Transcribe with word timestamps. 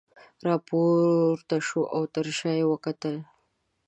راپورته 0.47 1.55
شوه 1.67 1.85
او 1.95 2.03
تر 2.13 2.25
شاه 2.37 2.55
یې 2.59 2.65
وکتل. 2.71 3.15